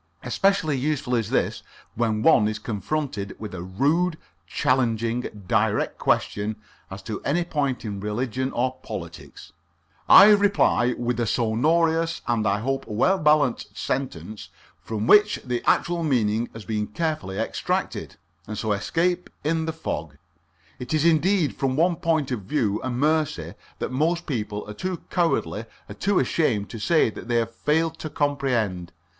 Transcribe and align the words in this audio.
Especially 0.23 0.75
useful 0.75 1.13
is 1.13 1.29
this 1.29 1.61
when 1.93 2.23
one 2.23 2.47
is 2.47 2.57
confronted 2.57 3.35
with 3.37 3.53
a 3.53 3.61
rude, 3.61 4.17
challenging, 4.47 5.43
direct 5.47 5.99
question 5.99 6.55
as 6.89 7.03
to 7.03 7.21
any 7.21 7.43
point 7.43 7.85
in 7.85 7.99
religion 7.99 8.51
or 8.53 8.77
politics; 8.81 9.51
I 10.09 10.31
reply 10.31 10.93
with 10.97 11.19
a 11.19 11.27
sonorous 11.27 12.23
and, 12.27 12.47
I 12.47 12.61
hope, 12.61 12.87
well 12.87 13.19
balanced 13.19 13.77
sentence, 13.77 14.49
from 14.81 15.05
which 15.05 15.39
the 15.45 15.61
actual 15.69 16.01
meaning 16.03 16.49
has 16.51 16.65
been 16.65 16.87
carefully 16.87 17.37
extracted, 17.37 18.15
and 18.47 18.57
so 18.57 18.71
escape 18.73 19.29
in 19.43 19.65
the 19.65 19.71
fog. 19.71 20.17
It 20.79 20.95
is 20.95 21.05
indeed 21.05 21.55
from 21.55 21.75
one 21.75 21.97
point 21.97 22.31
of 22.31 22.41
view 22.41 22.81
a 22.83 22.89
mercy 22.89 23.53
that 23.77 23.91
most 23.91 24.25
people 24.25 24.67
are 24.67 24.73
too 24.73 25.03
cowardly 25.11 25.65
or 25.87 25.93
too 25.93 26.17
ashamed 26.17 26.71
to 26.71 26.79
say 26.79 27.11
that 27.11 27.27
they 27.27 27.35
have 27.35 27.53
failed 27.53 27.99
to 27.99 28.09
comprehend. 28.09 28.91